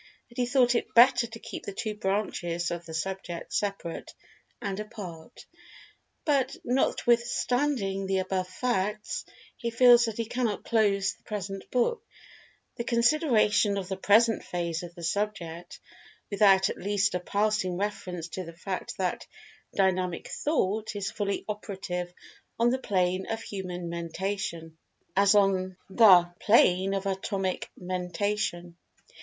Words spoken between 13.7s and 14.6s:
of the present